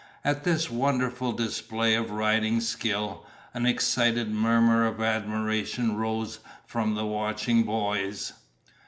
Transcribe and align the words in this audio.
At 0.25 0.45
this 0.45 0.67
wonderful 0.67 1.31
display 1.31 1.93
of 1.93 2.09
riding 2.09 2.59
skill, 2.59 3.23
an 3.53 3.67
excited 3.67 4.31
murmur 4.31 4.83
of 4.87 4.99
admiration 4.99 5.95
rose 5.95 6.39
from 6.65 6.95
the 6.95 7.05
watching 7.05 7.61
boys. 7.61 8.33